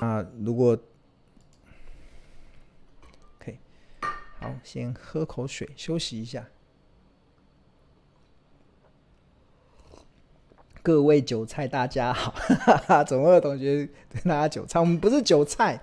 [0.00, 0.76] 啊，如果
[3.38, 3.58] 可以，
[4.38, 6.46] 好，先喝口水休息一下。
[10.82, 12.30] 各位韭菜，大家好！
[12.30, 13.86] 哈哈，总会有同学
[14.24, 15.78] 大家韭菜，我们不是韭菜，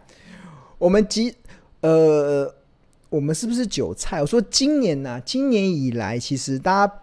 [0.80, 1.36] 我们即
[1.82, 2.56] 呃，
[3.10, 4.22] 我们是不是韭菜？
[4.22, 6.94] 我说今年呢、今年以来，其实大家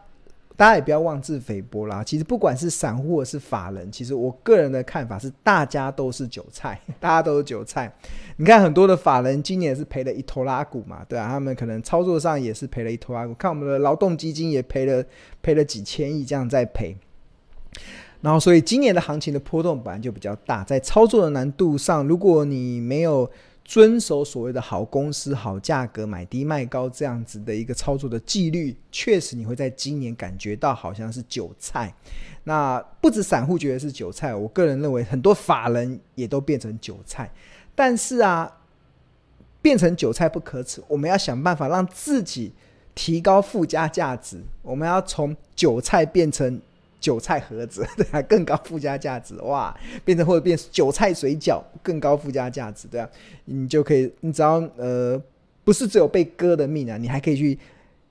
[0.56, 2.04] 大家也不要妄自菲薄啦。
[2.04, 7.92] 其实不管是散户或是法人，其实我个人的看法是，大家都是韭菜， 大家都是韭菜。
[8.36, 13.32] 你看很多的法人今年是赔了一拖拉股嘛，对啊，他们可能操作上也是赔了一拖拉股。
[13.34, 15.04] 看我们的劳动基金也赔了
[15.42, 16.96] 赔了几千亿，这样在赔。
[18.20, 23.30] 然后，所以今年的行情的波动本来就比较大，在操作的难度上，如果你没有
[23.64, 31.92] 遵守所谓的好公司、好价格、买低卖高这样子的一个操作的纪律，确实你会在今年感觉到好像是韭菜。
[32.44, 37.30] 那不止散户觉得是韭菜，我个人认为很多法人也都变成韭菜。
[37.74, 38.60] 但是啊，
[39.62, 42.52] 变成韭菜不可耻，我们要想办法让自己
[42.94, 46.60] 提高附加价值，我们要从韭菜变成。
[47.04, 53.06] 韭菜盒子， 对啊，更高附加价值哇，变成或者变韭菜水饺，更高附加价值，对啊，
[53.44, 55.20] 你就可以，你只要呃，
[55.64, 57.58] 不是只有被割的命啊，你还可以去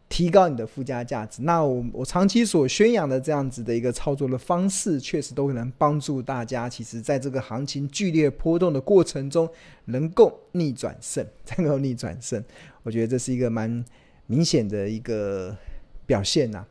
[0.08, 1.42] 提高你的附加价值。
[1.42, 9.50] 那我我长期所宣扬的这样子的一个操作的方式，确实都能帮助大家，其实在这个行情剧烈波动的过程中，
[9.86, 11.26] 能够逆转胜，
[11.58, 12.44] 能够逆转胜，
[12.84, 13.84] 我觉得这是一个蛮
[14.28, 15.56] 明显的一个
[16.06, 16.64] 表现呐、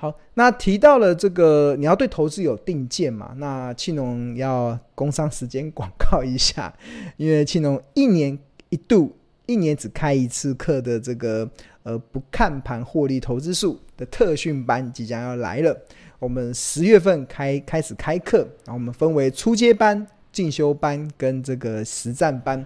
[0.00, 3.34] 好，那提到了这个，你要对投资有定见嘛？
[3.38, 6.72] 那庆农要工商时间广告一下，
[7.16, 11.50] 因为庆农一年一度，一年只开一次课的这个
[11.82, 15.76] 呃不看盘获利投资术的特训班即将要来了。
[16.20, 22.64] 我们十月份开开始开课，然后我们分为初阶班、进修班跟这个实战班。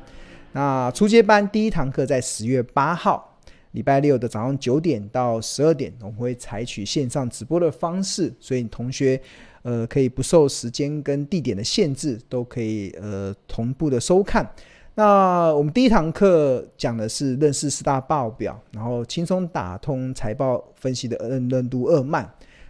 [0.52, 3.31] 那初阶班第一堂课在十月八号。
[3.72, 9.20] 礼拜六的早上九点到十二点，我们会采取线上直播的方式，所以同学
[9.62, 14.48] 呃可以不受时间跟地点的限制，都可以呃同步的收看。
[14.94, 22.28] 那我们第一堂课讲的是认识四大报表，然后轻松打通财报分析的任任督二脉。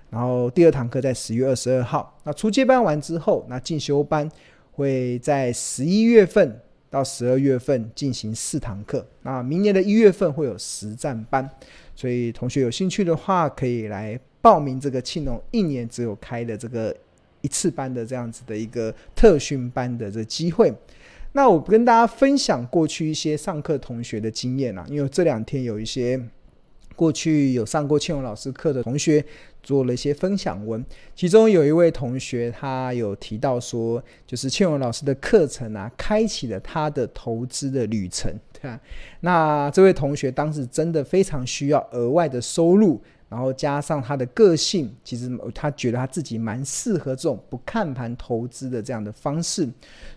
[0.09, 2.17] 然后第二堂课在十月二十二号。
[2.23, 4.31] 那初阶班完之后，那进修班
[4.71, 6.61] 会在十一月份。
[6.93, 11.49] 到十二月份进行四堂课，那明年的一月份会有实战班，
[11.97, 16.95] 所以同学有兴趣的话，可以来报名这个庆农一年只有开的这个
[17.41, 20.71] 一次班的这样子的一个特训班的这机会。
[21.33, 26.23] 那我跟大家分享过去一些上课同学的经验啊，因为这两天有一些。
[26.95, 29.25] 过去有上过庆荣老师课的同学
[29.63, 38.81] 做了一些分享文，其中有一位同学他有提到说，就是庆荣老师的课程啊，开启了他的投资的旅程，对啊。
[39.21, 49.69] 那这位同学当时真的非常需要额外的收入，然后加上他的个性，其实他觉得他自己蛮适合这种不看盘投资的这样的方式，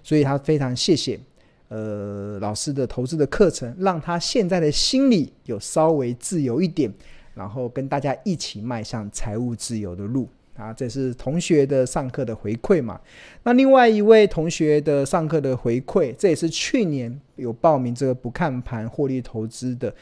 [0.03, 1.19] 所以他非常谢谢。
[1.67, 6.91] 呃，老师的投资的课程，让他现在的心里有稍微自由一点，
[7.33, 10.71] 然后跟大家一起迈向财务自由的路啊！
[10.71, 13.01] 这是同学的上课的回馈嘛？
[13.43, 19.93] 那另外一位同学的上课的回馈，这也是去年有报名这个不看盘获利投资的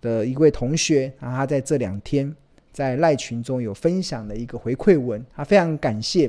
[0.00, 2.34] 的一位同学啊，他在这两天
[2.72, 6.28] 在赖群中有分享的一个回馈文，他非常感谢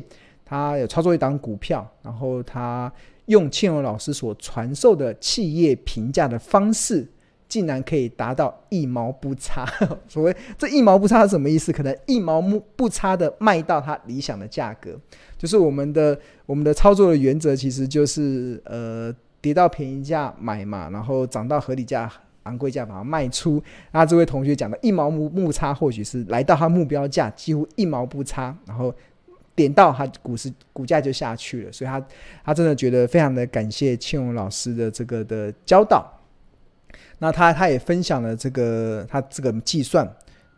[0.54, 2.92] 他有操作一档股票，然后他。
[3.28, 7.08] 用庆荣老师所传授的企业评价的方式，
[7.48, 9.66] 竟然可以达到一毛不差。
[10.10, 11.72] 所谓这一毛不差是什么意思？
[11.72, 12.42] 可能一毛
[12.76, 15.00] 不差的卖到他理想的价格。
[15.38, 19.10] 就是我们的我们的操作的原则，其实就是呃
[19.40, 22.12] 跌到便宜价买嘛，然后涨到合理价
[22.44, 23.64] 昂贵价把它卖出。
[23.94, 28.94] 那这位同学讲的一毛不差，或许是来到他目标价几乎一毛不差，然后。
[29.56, 32.06] 点到他股市股价就下去了，所以他
[32.44, 36.12] 他真的觉得非常的感谢庆荣老师的这个的教导。
[37.20, 40.08] 那他他也分享了这个他这个计算。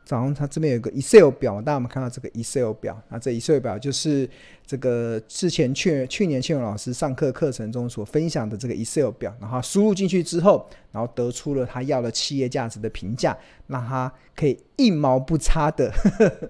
[0.05, 3.01] 早上他这边有个 Excel 表，大家有没有看到这个 Excel 表？
[3.09, 4.29] 那这 Excel 表就是
[4.65, 13.35] 这个之前去去年庆荣老师上课课程中所分享的这个 Excel 表，然后输入进去之后，然后得出了他要的企业价值的评价，
[13.65, 16.49] 让他可以一毛不差的呵呵，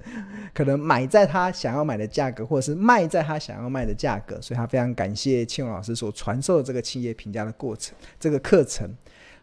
[0.54, 8.94] 可能买在他想要买的价格，或者是卖在他想要卖的价格，所以他非常感谢庆荣老师所传授的这个企业评价的过程，这个课程。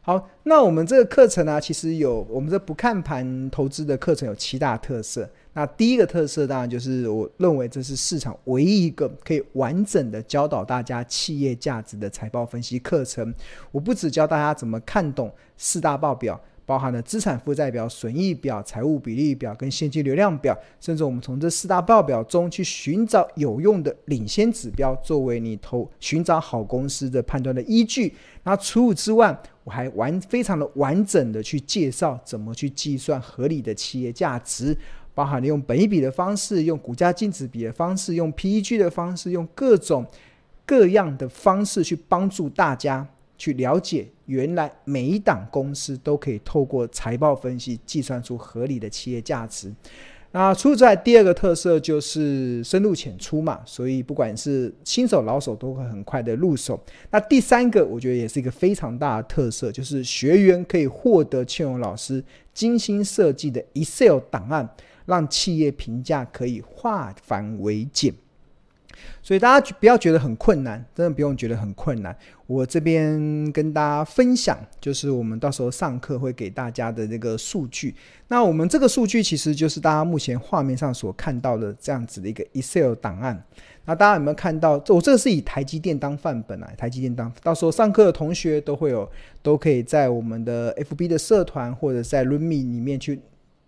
[0.04, 5.30] 好，那我们这个课程呢、其实有我们这不看盘投资的课程有七大特色。
[5.52, 13.32] 那第一个特色当然就是，我认为这是市场唯一一个可以完整的教导大家企业价值的财报分析课程。
[13.70, 16.40] 我不只教大家怎么看懂四大报表。
[16.64, 28.14] 包含了资产负债表、损益表、财务比例表跟现金流量表，甚至我们从这四大报表中去寻找有用的领先指标，作为你投寻找好公司的判断的依据。
[28.44, 34.76] 那除此之外，我还完非常的完整的去介绍怎么去计算合理的企业价值，
[35.14, 40.06] 包含了用本益比的方式、用股价净值比的方式、用 PEG 的方式、用各种
[40.66, 43.06] 各样的方式去帮助大家。
[43.38, 49.72] 去了解，原来每一档公司都可以透过财报分析计算出合理的企业价值。
[50.34, 56.82] 那除此之外，第二个特色就是深入浅出嘛，所以不管是新手老手都会很快的入手。
[57.10, 62.24] 那第三个，我觉得也是一个非常大的特色，就是学员可以获得庆荣老师
[62.54, 64.66] 精心设计的 Excel 档案，
[65.04, 68.14] 让企业评价可以化繁为简。
[69.22, 72.16] 所以大家不要觉得很困难，真的不用觉得很困难。
[72.46, 77.94] 我这边跟大家分享，就是我们到时候上课会给大家的这个数据。
[78.28, 83.42] 那我们这个数据其实就是大家目前画面上所看到的这样子的一个 Excel 档案。
[83.84, 84.72] 那大家有没有看到？
[84.88, 87.32] 我这个是以台积电当范本啊，台积电当。
[87.42, 89.10] 到时候上课的同学都会有，
[89.42, 93.20] 都可以在我们的 FB 的社团或者在 Rumi 里面去。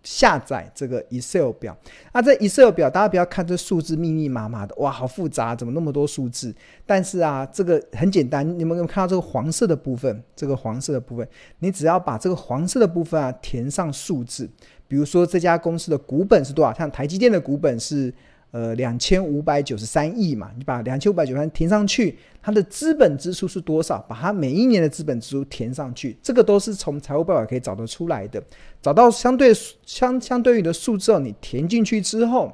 [0.05, 1.75] 下载这个 Excel 表，
[2.13, 6.55] 那这 Excel 表大家不要看这数字密密麻麻的，哇，好复杂，怎么那么多数字？
[6.85, 10.23] 但是啊，这个很简单，你们有没有看到这个黄色的部分？
[10.35, 11.27] 这个黄色的部分，
[11.59, 14.49] 你只要把这个黄色的部分啊填上数字，
[14.87, 16.71] 比如说这家公司的股本是多少？
[16.71, 18.13] 像台积电的股本是。
[18.55, 23.99] 呃，两千五百九十三亿嘛，你把两千五百九十三填上去，它的资本支出是多少？
[24.07, 28.41] 把它每一年的资本支出填上去，这个都是从财务报表可以找得出来的。
[28.81, 29.53] 找到相对
[29.85, 32.49] 相相对应的数字后，你填进去之后，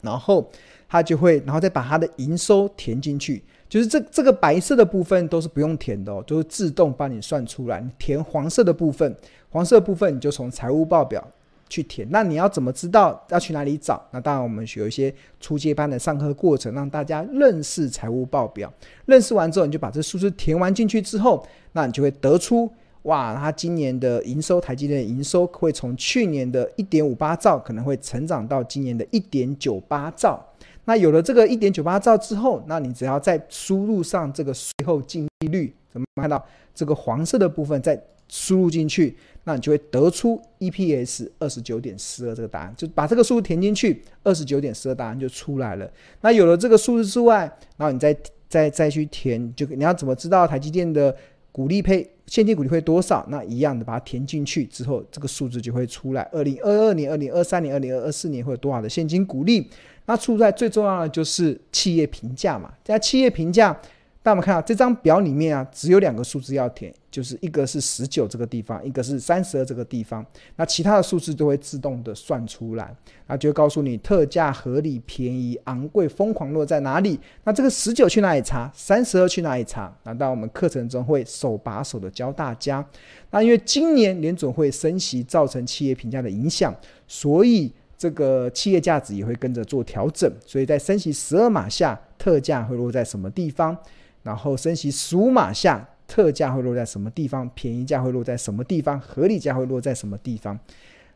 [0.00, 0.48] 然后
[0.88, 7.84] 它就会，然后再把它的营收填进去，就是这这个白色的部分都是不用填的哦，都是自动帮你算出来。
[7.98, 9.16] 填黄色的部分，
[9.50, 11.26] 黄色部分你就从财务报表。
[11.68, 14.00] 去填，那你要怎么知道要去哪里找？
[14.12, 18.72] 那当然，我们有一些初阶班的上课过程，让大家认识财务报表。
[19.06, 22.70] 认识完之后，你就把这数字填完进去之后，那你就会得出，
[23.02, 30.40] 哇，它今年的营收，台积电的营收会从去年的一点五八兆，可能会成长到今年的一点九八兆。
[30.84, 39.16] 那有了这个一点九八兆之后，那你只要再输入上这个税后净利率，怎么看到这个黄色的部分在输入进去？
[39.44, 45.88] 那你就会得出 EPS 二十九点四二这个答案，就把这个数字填进去，二十九点四二答案就出来了。
[46.20, 47.40] 那有了这个数字之外，
[47.76, 48.16] 然后你再
[48.48, 51.14] 再再去填，就你要怎么知道台积电的
[51.52, 53.24] 股利配现金股利会多少？
[53.28, 56.28] 那一样的把它填进去之后，这个数字就会出来。
[56.32, 59.70] 二零二二年、二零二三年、二零二四年会有多少的现金股利？
[60.06, 63.80] 那出在最重要的就是企业评价嘛，在企业评价。
[64.26, 70.26] 那我们看到这张表里面啊，只有两个数字要填，就是一个是十九这个地方，一个是三十二这个地方。
[70.56, 72.92] 那其他的数字都会自动的算出来，
[73.28, 77.20] 那就告诉你特价、合理、便宜、昂贵、疯狂落在哪里。
[77.44, 78.68] 那这个十九去哪里查？
[78.74, 79.96] 三十二去哪里查？
[80.02, 82.84] 那到我们课程中会手把手的教大家。
[83.30, 86.74] 那因为今年联准会升息造成企业评价的影响，
[87.06, 90.28] 所以这个企业价值也会跟着做调整。
[90.44, 93.78] 所以在升息十二码下，特价会落在什么地方？
[94.26, 97.48] 然后升息十五码下，特价会落在什么地方？
[97.54, 98.98] 便宜价会落在什么地方？
[99.00, 100.58] 合理价会落在什么地方？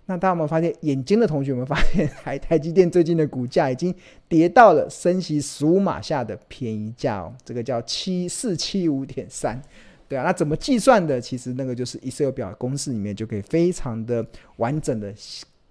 [0.07, 3.93] 那大家有发现，眼尖的同学们发现，台台积电最近的股价已经
[4.29, 9.61] 跌到了升息十五码下的便宜价哦，这个叫七四七五点三，
[10.07, 11.21] 对啊，那怎么计算的？
[11.21, 14.25] 其实那个就是 Excel 表公式里面就可以非常的
[14.59, 15.13] 完整的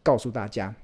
[0.03, 0.75] 告诉大家。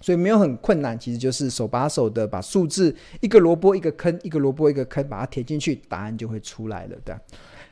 [0.00, 7.20] 所以没有很困难，其实就是手把手的把数字一个萝卜一个坑，一个萝卜一个坑，把它填进去，答案就会出来了的。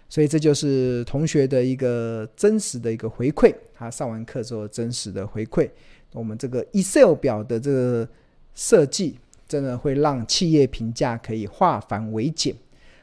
[0.08, 5.68] 所以这就是同学的一个真实的一个回馈，他上完课之后真实的回馈。
[6.12, 8.08] 我们这个 Excel 表的这个
[8.54, 9.18] 设计，
[9.48, 12.54] 真的会让企业评价可以化繁为简。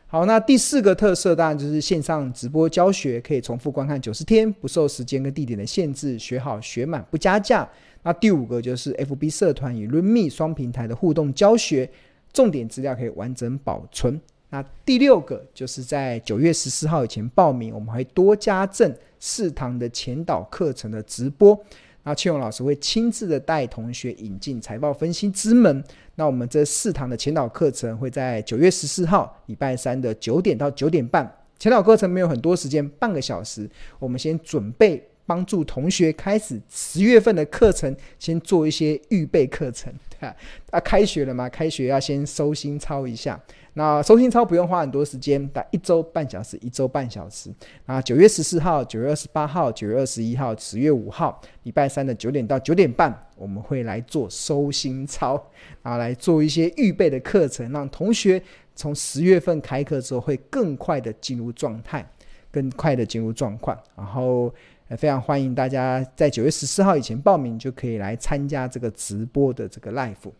[0.08, 7.68] 好，那第四个特色当然就是线上直播教学，可以重复观看九十天，不受时间跟地点的限制，学好学满不加价。
[8.04, 11.90] 那第五个就是 FB 社团与 Rumi 双平台的互动教学，
[12.32, 14.20] 重点资料可以完整保存。
[14.50, 21.60] 那第六个就是在九月十四号以前报名，我们会多加赠四堂的前导课程的直播。
[22.04, 25.84] 那庆荣老师会亲自的带同学引进财报分析之门。
[26.16, 31.34] 那我们这四堂的前导课程会在九月十四号礼拜三的九点到九点半。
[31.58, 35.02] 前导课程没有很多时间，半个小时，我们先准备。
[35.26, 40.36] 帮助同学开始十月份的课程，先做一些预备课程，对啊，
[40.72, 43.40] 啊，开学了嘛，开学要先收心操一下。
[43.76, 47.50] 那收心操不用花很多时间，打一周半小时，一周半小时。
[47.88, 55.44] 啊，九月十四号、九月二十八号、九月二十一号、十月五号，礼拜三的九点到九点半，我们会来做收心操，
[55.82, 58.40] 啊，来做一些预备的课程，让同学
[58.76, 62.08] 从十月份开课之后，会更快的进入状态，
[62.52, 64.54] 更快的进入状况，然后。
[64.96, 70.32] 非常欢迎大家在九月十四号以前报名，就可以来参加这个直播的这个 live，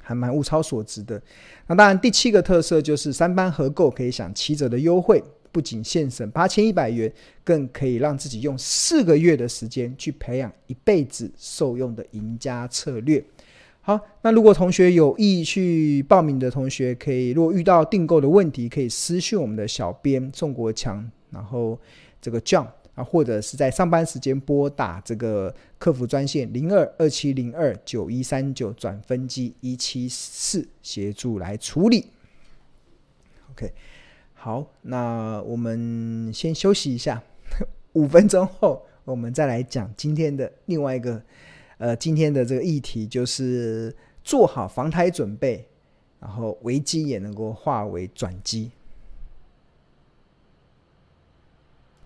[0.00, 1.20] 还蛮物超所值的。
[1.66, 7.12] 那当然，第七个特色就是三班合购可以享七折的优惠，不仅现省八千一百元，
[7.42, 13.24] 更可以让自己用四个月的时间去培养一辈子受用的赢家策略。
[13.80, 21.78] 好，那如果同学有意去报名的同学，可以如果遇到订购的问题，可以私讯我们的小编宋国强，然后
[22.20, 22.66] 这个 John。
[22.94, 32.06] 啊，或者是在上班时间拨打这个客服专线零二二七零二九一三九转分机一七四协助来处理。
[33.50, 33.72] OK，
[34.32, 37.22] 好，那我们先休息一下，
[37.94, 41.22] 五分钟后我们再来讲今天的另外一个
[41.78, 45.66] 呃，今天的这个议题就是做好防台准备，
[46.20, 48.70] 然后危机也能够化为转机。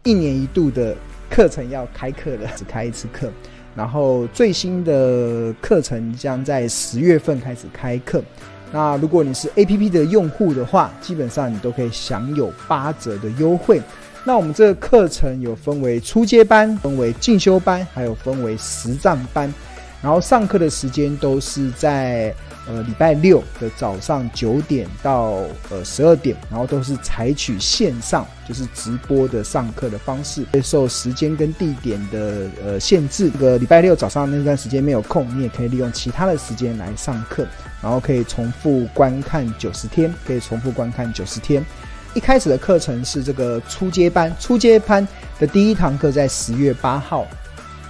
[0.09, 0.97] 一年一度的
[1.29, 3.31] 课程要开课了，只开一次课。
[3.77, 8.25] 然后最新的课程将在十月份开始开课。
[8.73, 13.83] 那如果你是 APP 的用户的话，基本上你都可以享有八折的优惠。
[14.25, 19.53] 那我们这个课程有分为初阶班、分为进修班，还有分为实战班。
[20.03, 22.35] 然后上课的时间都是在。
[22.71, 33.31] 呃，礼拜六的早上九点到呃十二点，然后都是采取线上，就是直播的上课的方式，会受时间跟地点的呃限制。
[33.31, 37.47] 这个礼拜六早上那段时间没有空，你也可以利用其他的时间来上课，
[37.81, 41.65] 然后可以重复观看九十天，可以重复观看九十天。
[42.13, 47.27] 一开始的课程是这个初阶班，初阶班的第一堂课在十月八号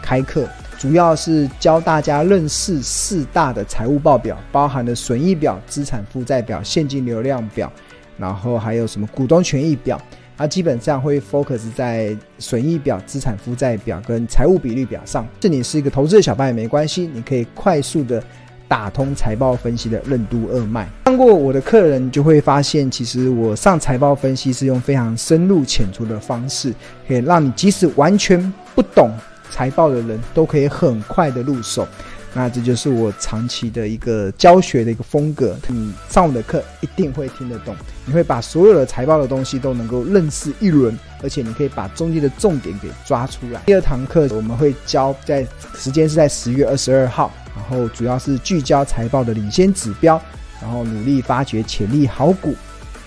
[0.00, 0.48] 开课。
[0.78, 7.70] 主要是教大家认识四大的财务报表，包含了损益表、资产负债表、现金流量表，
[8.16, 10.00] 然后还有什么股东权益表。
[10.36, 15.26] 它基本上会 focus 在损益表、资产负债表跟财务比率表上。
[15.40, 18.22] 这里是一个投资的小白也没关系，你可以快速的
[18.68, 20.88] 打通财报分析的任督二脉。
[21.06, 26.72] 上过我的客人就会发现，其实我上财报分析是用非常深入浅出的方式，
[27.08, 28.40] 可以让你即使完全
[28.76, 29.10] 不懂。
[29.50, 31.86] 财报的人都可以很快的入手，
[32.34, 35.56] 那这就是我长期的一个教学的一个风格。
[35.68, 37.74] 你上我的课一定会听得懂，
[38.04, 43.60] 你会把所有的财报的东西都能够认识一轮，而且你可以把中间的重点给抓出来。
[43.66, 50.20] 第二堂课我们会教，在时间是在十月二十二号，然后主要是聚焦财报的领先指标，
[50.60, 52.54] 然后努力发掘潜力好股。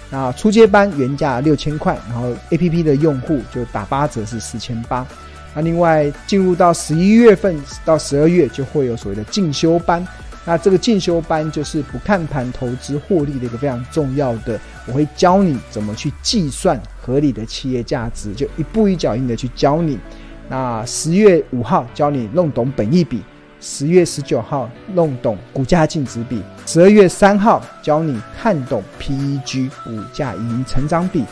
[0.10, 5.08] 那初阶班原价六千块，然后 APP 的用户就打八折是四千八。
[5.54, 10.06] 那另外进入到十一月份到十二月就会有所谓的进修班，
[10.46, 20.00] 那这个进修班就是不看盘投资获利的一个非常重要的，我会教你怎么去计算合理的企业价值，就一步一脚印的去教你。
[20.48, 23.22] 那十月五号教你弄懂本益比，
[23.60, 31.24] 十月十九号弄懂股价净值比，十二月三号教你看懂 PEG 股价盈成长比。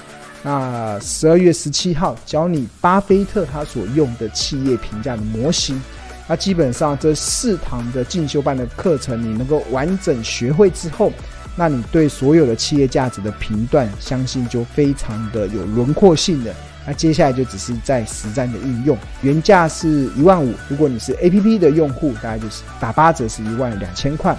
[0.42, 5.82] 那十二月十七号教你巴菲特他所用的企业评价的模型。
[6.28, 11.12] 那基本上这四堂的进修班的课程，你能够完整学会之后，
[11.56, 16.54] 那你对所有的企业价值的评断，相信就非常的有轮廓性的。
[16.86, 18.98] 那接下来就只是在实战的运用。
[19.22, 24.38] 原价是一万五，如果你是 APP 的用户，大概就是打八折是一万两千块。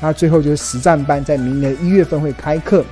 [0.00, 2.84] 那最后就是实战班，在明年一月份会开课。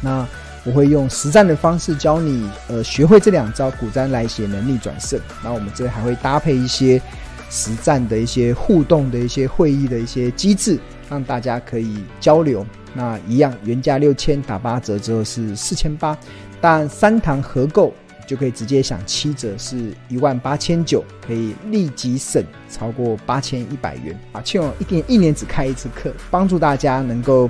[0.00, 0.26] 那
[0.68, 5.18] 我会用实战的方式教你，呃，学会这两招股灾来写能力转胜。
[5.42, 7.00] 那我们这还会搭配一些
[7.48, 12.66] 实战的一些互动的一些会议的一些机制，让大家可以交流。
[12.92, 16.14] 那一样，原价六千打八折之后是四千八，
[16.60, 17.94] 但三堂合购
[18.26, 24.42] 就可以直接享七折，是一万八千九，可以立即省超过八千一百元啊！
[24.42, 27.48] 庆隆一年一年只开一次课，帮助大家能够。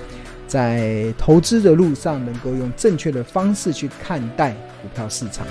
[0.49, 4.53] 在投资的路上，能够用正确的方式去看待
[4.83, 5.47] 股票市场。